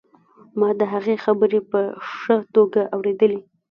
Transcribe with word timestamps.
ما 0.59 0.69
د 0.79 0.81
هغوی 0.93 1.15
خبرې 1.25 1.59
په 1.71 1.79
ښه 2.17 2.37
توګه 2.55 2.81
اورېدلې 2.95 3.39